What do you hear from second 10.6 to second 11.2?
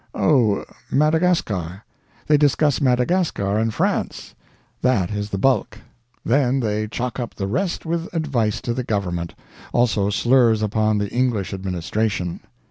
upon the